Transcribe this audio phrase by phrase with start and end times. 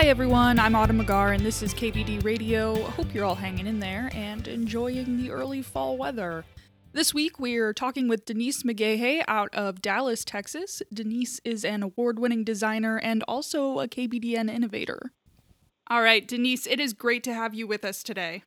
[0.00, 2.74] Hi everyone, I'm Autumn Agar and this is KBD Radio.
[2.74, 6.42] Hope you're all hanging in there and enjoying the early fall weather.
[6.94, 10.80] This week we're talking with Denise McGaha out of Dallas, Texas.
[10.90, 15.12] Denise is an award winning designer and also a KBDN innovator.
[15.90, 18.44] All right, Denise, it is great to have you with us today.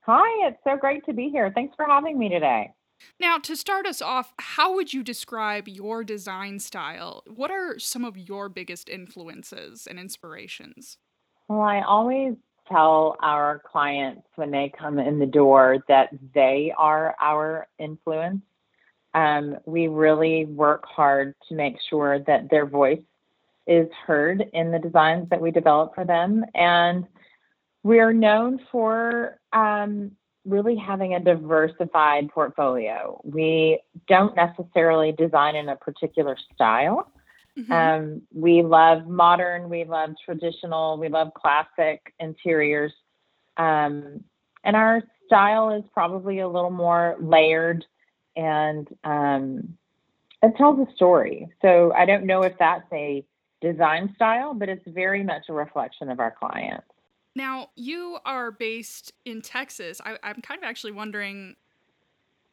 [0.00, 1.52] Hi, it's so great to be here.
[1.54, 2.72] Thanks for having me today.
[3.18, 7.22] Now, to start us off, how would you describe your design style?
[7.26, 10.98] What are some of your biggest influences and inspirations?
[11.48, 12.34] Well, I always
[12.68, 18.42] tell our clients when they come in the door that they are our influence.
[19.14, 23.00] Um, we really work hard to make sure that their voice
[23.66, 26.44] is heard in the designs that we develop for them.
[26.54, 27.06] And
[27.82, 30.12] we're known for um,
[30.46, 33.20] really having a diversified portfolio.
[33.24, 37.10] We don't necessarily design in a particular style.
[37.58, 37.72] Mm-hmm.
[37.72, 42.92] Um, we love modern, we love traditional, we love classic interiors.
[43.56, 44.24] Um,
[44.62, 47.84] and our style is probably a little more layered
[48.36, 49.76] and um,
[50.42, 51.48] it tells a story.
[51.62, 53.24] So I don't know if that's a
[53.62, 56.86] design style, but it's very much a reflection of our clients.
[57.36, 60.00] Now, you are based in Texas.
[60.02, 61.54] I, I'm kind of actually wondering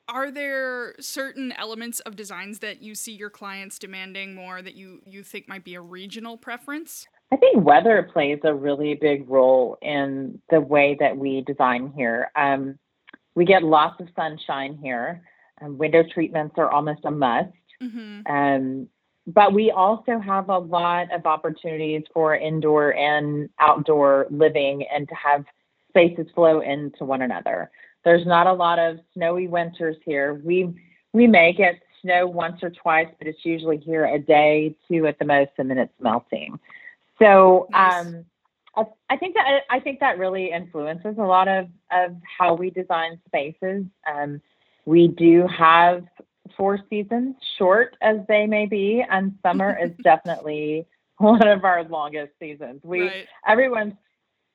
[0.10, 5.02] are there certain elements of designs that you see your clients demanding more that you,
[5.06, 7.08] you think might be a regional preference?
[7.32, 12.30] I think weather plays a really big role in the way that we design here.
[12.36, 12.78] Um,
[13.36, 15.24] we get lots of sunshine here.
[15.62, 17.54] Um, window treatments are almost a must.
[17.82, 18.30] Mm-hmm.
[18.30, 18.90] Um,
[19.28, 25.16] but we also have a lot of opportunities for indoor and outdoor living and to
[25.16, 25.46] have
[25.90, 27.72] spaces flow into one another.
[28.04, 30.42] There's not a lot of snowy winters here.
[30.44, 30.74] We
[31.14, 35.20] we may get snow once or twice, but it's usually here a day, two at
[35.20, 36.60] the most, and then it's melting.
[37.20, 38.26] So um,
[38.76, 42.72] I, I, think that I think that really influences a lot of of how we
[42.72, 43.86] design spaces.
[44.12, 44.42] Um,
[44.86, 46.04] we do have
[46.58, 50.86] four seasons, short as they may be, and summer is definitely
[51.18, 52.82] one of our longest seasons.
[52.84, 53.28] We right.
[53.48, 53.94] everyone's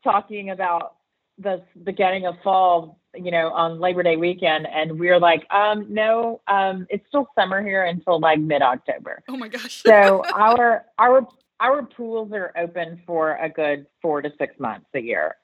[0.04, 0.96] talking about
[1.38, 6.40] the beginning of fall, you know, on Labor Day weekend, and we're like, um, no,
[6.48, 9.22] um, it's still summer here until like mid October.
[9.28, 9.82] Oh my gosh!
[9.82, 11.26] so our our
[11.60, 15.36] our pools are open for a good four to six months a year,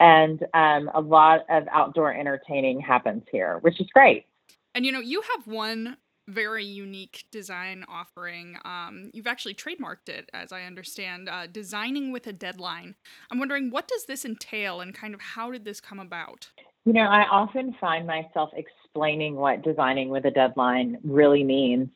[0.00, 4.26] and um, a lot of outdoor entertaining happens here, which is great.
[4.74, 5.96] And you know, you have one
[6.28, 8.56] very unique design offering.
[8.64, 12.94] Um, you've actually trademarked it, as I understand, uh, designing with a deadline.
[13.30, 16.48] I'm wondering what does this entail, and kind of how did this come about?
[16.84, 21.88] You know, I often find myself explaining what designing with a deadline really means.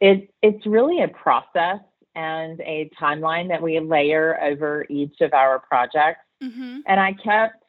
[0.00, 1.80] It, it's really a process
[2.14, 6.20] and a timeline that we layer over each of our projects.
[6.42, 6.80] Mm-hmm.
[6.86, 7.61] And I kept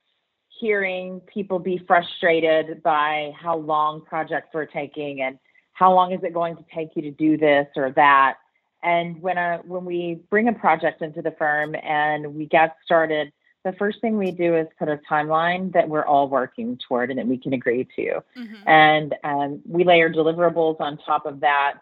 [0.64, 5.38] hearing people be frustrated by how long projects were taking and
[5.74, 8.38] how long is it going to take you to do this or that.
[8.82, 13.34] And when a, when we bring a project into the firm and we get started,
[13.66, 17.20] the first thing we do is put a timeline that we're all working toward and
[17.20, 18.24] that we can agree to.
[18.38, 18.70] Mm-hmm.
[18.70, 21.74] And um, we layer deliverables on top of that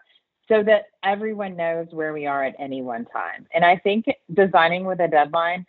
[0.48, 3.46] so that everyone knows where we are at any one time.
[3.54, 5.66] And I think designing with a deadline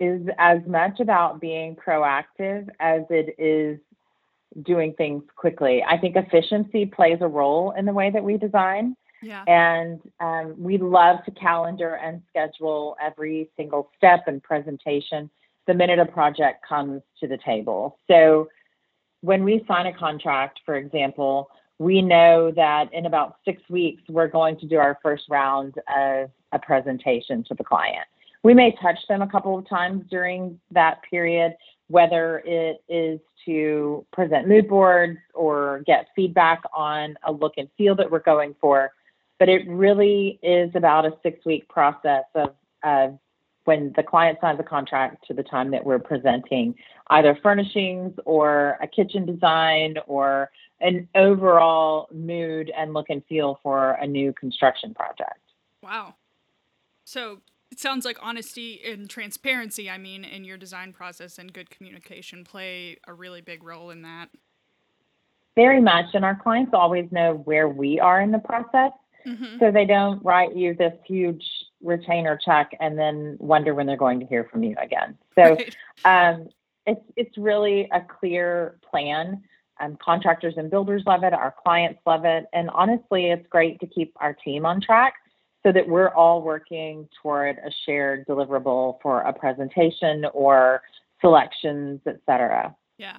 [0.00, 3.78] is as much about being proactive as it is
[4.62, 5.82] doing things quickly.
[5.86, 8.96] I think efficiency plays a role in the way that we design.
[9.22, 9.44] Yeah.
[9.46, 15.30] And um, we love to calendar and schedule every single step and presentation
[15.66, 17.98] the minute a project comes to the table.
[18.08, 18.48] So
[19.20, 24.28] when we sign a contract, for example, we know that in about six weeks, we're
[24.28, 28.06] going to do our first round of a presentation to the client.
[28.42, 31.54] We may touch them a couple of times during that period,
[31.88, 37.94] whether it is to present mood boards or get feedback on a look and feel
[37.96, 38.92] that we're going for.
[39.38, 43.18] But it really is about a six week process of, of
[43.64, 46.74] when the client signs a contract to the time that we're presenting
[47.10, 50.50] either furnishings or a kitchen design or
[50.80, 55.40] an overall mood and look and feel for a new construction project.
[55.82, 56.14] Wow.
[57.04, 61.70] So it sounds like honesty and transparency, I mean, in your design process and good
[61.70, 64.28] communication play a really big role in that.
[65.54, 66.06] Very much.
[66.14, 68.92] And our clients always know where we are in the process.
[69.26, 69.58] Mm-hmm.
[69.58, 71.44] So they don't write you this huge
[71.82, 75.18] retainer check and then wonder when they're going to hear from you again.
[75.34, 75.76] So right.
[76.04, 76.48] um,
[76.86, 79.42] it's, it's really a clear plan.
[79.80, 81.32] Um, contractors and builders love it.
[81.34, 82.46] Our clients love it.
[82.52, 85.14] And honestly, it's great to keep our team on track
[85.64, 90.82] so that we're all working toward a shared deliverable for a presentation or
[91.20, 92.74] selections, et cetera.
[92.96, 93.18] Yeah.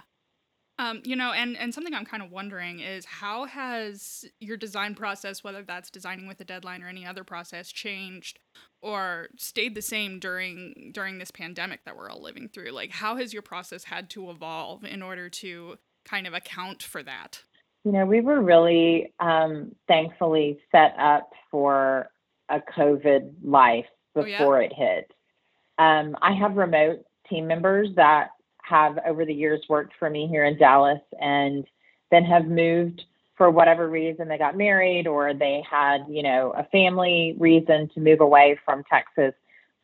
[0.79, 4.95] Um, you know, and and something I'm kind of wondering is how has your design
[4.95, 8.39] process, whether that's designing with a deadline or any other process, changed
[8.81, 12.71] or stayed the same during during this pandemic that we're all living through?
[12.71, 15.75] Like, how has your process had to evolve in order to
[16.05, 17.43] kind of account for that?
[17.83, 22.09] You know, we were really um, thankfully set up for
[22.49, 24.65] a COVID life before oh, yeah?
[24.65, 25.11] it hit.
[25.77, 28.29] Um, I have remote team members that
[28.63, 31.65] have over the years worked for me here in Dallas and
[32.11, 33.03] then have moved
[33.37, 38.01] for whatever reason they got married or they had, you know, a family reason to
[38.01, 39.33] move away from Texas,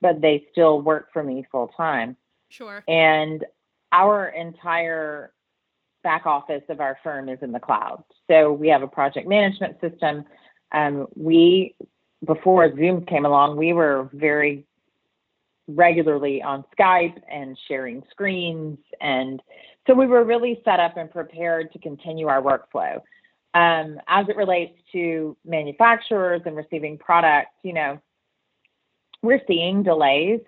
[0.02, 2.18] but they still work for me full time.
[2.50, 2.84] Sure.
[2.88, 3.46] And
[3.92, 5.32] our entire
[6.04, 8.04] back office of our firm is in the cloud.
[8.30, 10.26] So we have a project management system.
[10.74, 11.76] Um, we,
[12.26, 14.66] before Zoom came along, we were very
[15.68, 18.78] regularly on Skype and sharing screens.
[19.02, 19.42] And
[19.88, 23.02] so we were really set up and prepared to continue our workflow.
[23.54, 28.00] Um, as it relates to manufacturers and receiving products, you know,
[29.22, 30.42] we're seeing delays,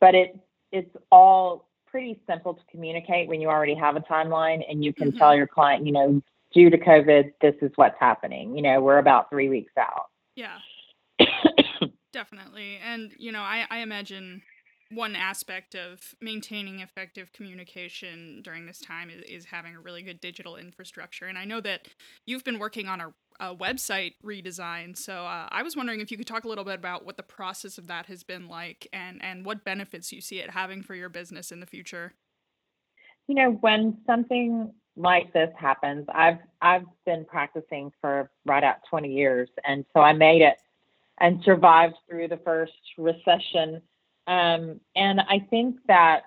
[0.00, 0.38] but it
[0.72, 5.08] it's all pretty simple to communicate when you already have a timeline and you can
[5.08, 5.18] mm-hmm.
[5.18, 6.20] tell your client, you know,
[6.52, 8.56] due to COVID, this is what's happening.
[8.56, 10.06] You know, we're about three weeks out.
[10.34, 10.56] Yeah.
[12.12, 12.78] Definitely.
[12.84, 14.42] And, you know, I, I imagine
[14.90, 20.20] one aspect of maintaining effective communication during this time is, is, having a really good
[20.20, 21.26] digital infrastructure.
[21.26, 21.88] And I know that
[22.26, 24.96] you've been working on a, a website redesign.
[24.96, 27.22] So uh, I was wondering if you could talk a little bit about what the
[27.22, 30.94] process of that has been like and, and what benefits you see it having for
[30.94, 32.12] your business in the future.
[33.26, 39.12] You know, when something like this happens, I've I've been practicing for right at 20
[39.12, 40.58] years, and so I made it
[41.20, 43.80] and survived through the first recession
[44.26, 46.22] um, and I think that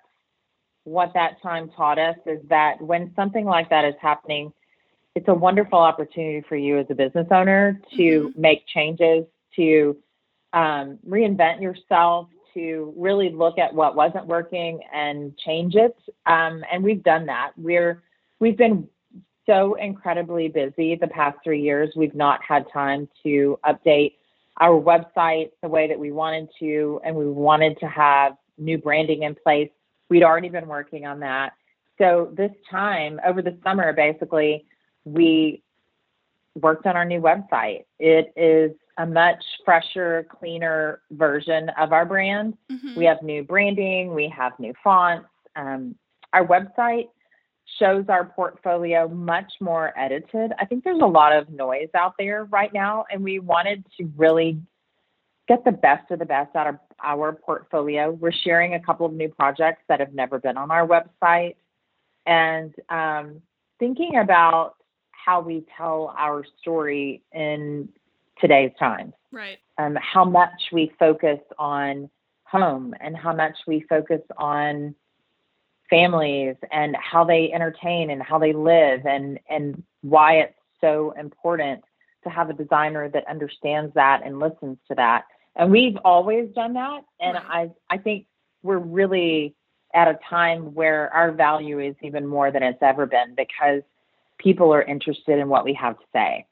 [0.84, 4.54] what that time taught us is that when something like that is happening,
[5.16, 8.42] it's a wonderful opportunity for you as a business owner to mm-hmm.
[8.42, 9.26] make changes,
[9.56, 9.98] to
[10.54, 15.96] um, reinvent yourself, to really look at what wasn't working and change it.
[16.26, 17.52] Um, and we've done that.
[17.58, 18.04] We're
[18.40, 18.88] we've been
[19.46, 21.92] so incredibly busy the past three years.
[21.96, 24.14] We've not had time to update
[24.60, 29.24] our website the way that we wanted to, and we wanted to have new branding
[29.24, 29.70] in place.
[30.10, 31.54] We'd already been working on that.
[31.98, 34.66] So this time over the summer, basically,
[35.06, 35.62] we
[36.56, 37.86] worked on our new website.
[38.00, 42.58] It is a much fresher, cleaner version of our brand.
[42.72, 42.98] Mm-hmm.
[42.98, 45.28] We have new branding, we have new fonts.
[45.56, 45.96] Um,
[46.34, 47.10] our website
[47.80, 50.52] shows our portfolio much more edited.
[50.60, 54.10] I think there's a lot of noise out there right now, and we wanted to
[54.16, 54.60] really
[55.48, 58.12] get the best of the best out of our portfolio.
[58.12, 61.56] We're sharing a couple of new projects that have never been on our website,
[62.26, 63.42] and um,
[63.80, 64.76] thinking about
[65.12, 67.90] how we tell our story in
[68.40, 69.14] today's times.
[69.32, 69.58] Right.
[69.78, 72.10] Um, how much we focus on
[72.44, 74.96] home and how much we focus on
[75.90, 81.84] families and how they entertain and how they live and and why it's so important
[82.24, 85.24] to have a designer that understands that and listens to that.
[85.56, 87.38] And we've always done that and.
[87.38, 88.28] I I think
[88.64, 89.56] we're really
[89.94, 93.82] at a time where our value is even more than it's ever been because
[94.38, 96.46] people are interested in what we have to say.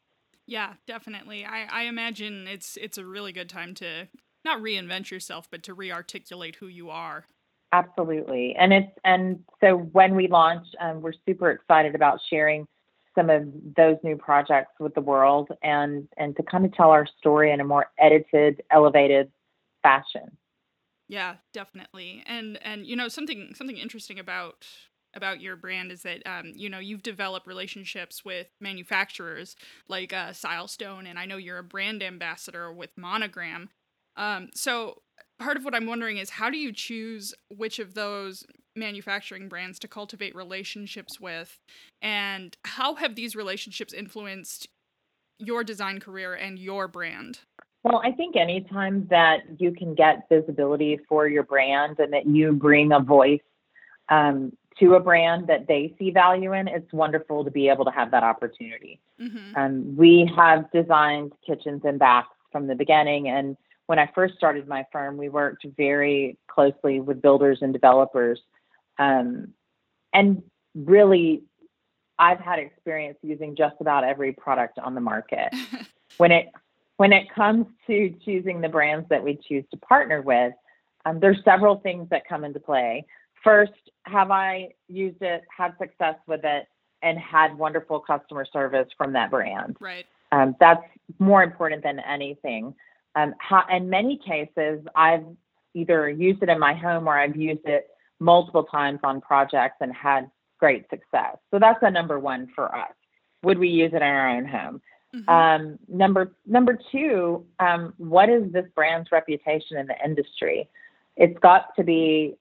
[0.48, 1.46] Yeah, definitely.
[1.46, 4.08] I, I imagine it's it's a really good time to
[4.44, 7.26] not reinvent yourself, but to re-articulate who you are.
[7.72, 8.56] Absolutely.
[8.58, 12.68] And it's and so when we launch, um, we're super excited about sharing
[13.16, 13.44] some of
[13.76, 17.60] those new projects with the world and and to kind of tell our story in
[17.60, 19.32] a more edited, elevated
[19.82, 20.38] fashion.
[21.08, 22.24] Yeah, definitely.
[22.26, 24.66] And and you know something something interesting about
[25.14, 29.56] about your brand is that um, you know you've developed relationships with manufacturers
[29.88, 33.70] like uh, Silestone, and I know you're a brand ambassador with Monogram.
[34.18, 35.02] Um, so
[35.40, 39.80] part of what I'm wondering is how do you choose which of those manufacturing brands
[39.80, 41.60] to cultivate relationships with,
[42.02, 44.68] and how have these relationships influenced
[45.40, 47.40] your design career and your brand?
[47.84, 52.52] Well, I think anytime that you can get visibility for your brand and that you
[52.52, 53.42] bring a voice
[54.10, 57.92] um, to a brand that they see value in, it's wonderful to be able to
[57.92, 59.00] have that opportunity.
[59.22, 59.56] Mm-hmm.
[59.56, 63.56] Um, we have designed kitchens and baths from the beginning, and
[63.88, 68.40] when I first started my firm, we worked very closely with builders and developers.
[68.98, 69.50] Um,
[70.14, 70.42] and
[70.74, 71.44] really,
[72.18, 75.54] I've had experience using just about every product on the market.
[76.18, 76.52] when it
[76.98, 80.54] when it comes to choosing the brands that we choose to partner with,
[81.06, 83.06] um, there's several things that come into play.
[83.44, 83.74] First,
[84.04, 86.68] have I used it, had success with it,
[87.02, 89.76] and had wonderful customer service from that brand?
[89.82, 90.06] Right.
[90.32, 90.84] Um, that's
[91.20, 92.74] more important than anything.
[93.16, 95.26] Um, how, in many cases, I've
[95.74, 97.88] either used it in my home or I've used it
[98.20, 100.30] multiple times on projects and had
[100.60, 101.38] great success.
[101.52, 102.94] So that's the number one for us.
[103.44, 104.82] Would we use it in our own home?
[105.16, 105.30] Mm-hmm.
[105.30, 110.70] Um, number number two, um, what is this brand's reputation in the industry?
[111.16, 112.36] It's got to be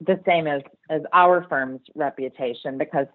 [0.00, 3.06] the same as as our firm's reputation because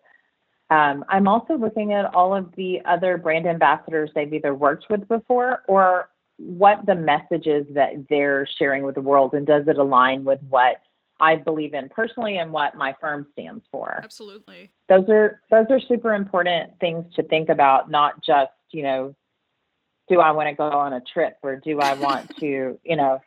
[0.69, 5.07] um, I'm also looking at all of the other brand ambassadors they've either worked with
[5.07, 9.77] before or what the message is that they're sharing with the world and does it
[9.77, 10.77] align with what
[11.19, 14.01] I believe in personally and what my firm stands for.
[14.03, 14.71] Absolutely.
[14.89, 19.15] Those are those are super important things to think about, not just, you know,
[20.09, 23.21] do I want to go on a trip or do I want to, you know,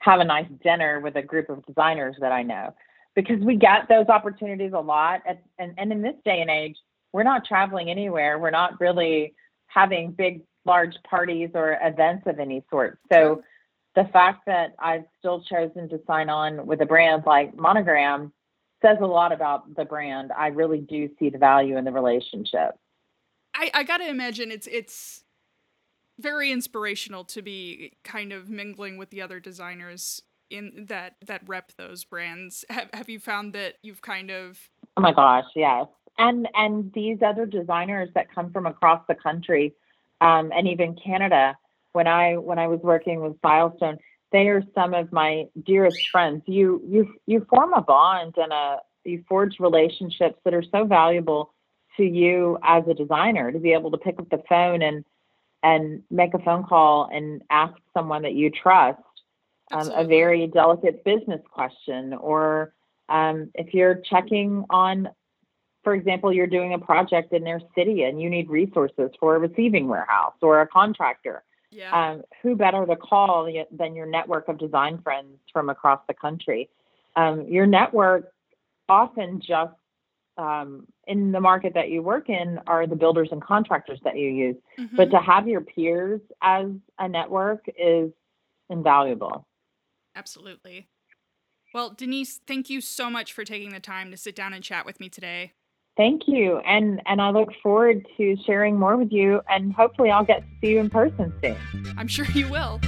[0.00, 2.74] have a nice dinner with a group of designers that I know.
[3.14, 6.76] Because we get those opportunities a lot at, and, and in this day and age,
[7.12, 8.40] we're not traveling anywhere.
[8.40, 9.34] We're not really
[9.68, 12.98] having big large parties or events of any sort.
[13.12, 13.42] So
[13.94, 18.32] the fact that I've still chosen to sign on with a brand like Monogram
[18.82, 20.30] says a lot about the brand.
[20.36, 22.78] I really do see the value in the relationship.
[23.54, 25.24] I, I gotta imagine it's it's
[26.18, 31.72] very inspirational to be kind of mingling with the other designers in that that rep
[31.76, 32.64] those brands.
[32.68, 35.86] Have have you found that you've kind of Oh my gosh, yes.
[36.18, 39.74] And and these other designers that come from across the country
[40.24, 41.56] um, and even Canada.
[41.92, 43.98] When I when I was working with Silestone,
[44.32, 46.42] they are some of my dearest friends.
[46.46, 51.52] You you you form a bond and a you forge relationships that are so valuable
[51.98, 55.04] to you as a designer to be able to pick up the phone and
[55.62, 59.00] and make a phone call and ask someone that you trust
[59.72, 62.74] um, a very delicate business question or
[63.08, 65.08] um, if you're checking on
[65.84, 69.38] for example, you're doing a project in their city and you need resources for a
[69.38, 71.44] receiving warehouse or a contractor.
[71.70, 71.92] Yeah.
[71.92, 76.70] Um, who better to call than your network of design friends from across the country?
[77.16, 78.32] Um, your network
[78.88, 79.74] often just
[80.38, 84.30] um, in the market that you work in are the builders and contractors that you
[84.30, 84.56] use.
[84.78, 84.96] Mm-hmm.
[84.96, 86.66] But to have your peers as
[86.98, 88.10] a network is
[88.70, 89.46] invaluable.
[90.16, 90.88] Absolutely.
[91.72, 94.86] Well, Denise, thank you so much for taking the time to sit down and chat
[94.86, 95.52] with me today.
[95.96, 96.58] Thank you.
[96.58, 100.46] And and I look forward to sharing more with you and hopefully I'll get to
[100.60, 101.56] see you in person soon.
[101.96, 102.80] I'm sure you will.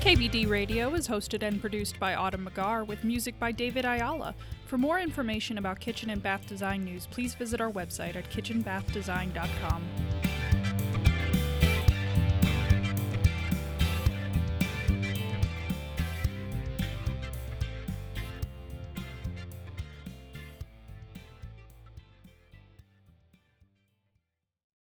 [0.00, 4.34] KBD Radio is hosted and produced by Autumn McGar with music by David Ayala.
[4.64, 9.82] For more information about kitchen and bath design news, please visit our website at kitchenbathdesign.com.